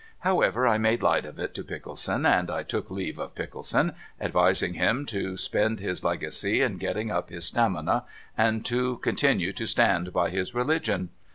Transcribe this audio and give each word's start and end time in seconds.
Howsoever, 0.21 0.67
I 0.67 0.79
made 0.79 1.03
light 1.03 1.25
of 1.27 1.37
it 1.37 1.53
to 1.53 1.63
Pickleson, 1.63 2.25
and 2.25 2.49
I 2.49 2.65
look 2.73 2.89
leave 2.89 3.19
of 3.19 3.35
Pickleson, 3.35 3.93
advising 4.19 4.73
him 4.73 5.05
to 5.05 5.37
spend 5.37 5.79
his 5.79 6.03
legacy 6.03 6.63
in 6.63 6.77
getting 6.77 7.11
up 7.11 7.29
his 7.29 7.45
stamina, 7.45 8.05
and 8.35 8.65
to 8.65 8.97
continue 8.97 9.53
to 9.53 9.67
stand 9.67 10.11
by 10.11 10.31
his 10.31 10.55
religion. 10.55 11.09